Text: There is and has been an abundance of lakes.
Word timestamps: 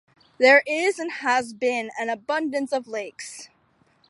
There 0.39 0.63
is 0.65 0.97
and 0.97 1.11
has 1.11 1.53
been 1.53 1.91
an 1.95 2.09
abundance 2.09 2.73
of 2.73 2.87
lakes. 2.87 3.49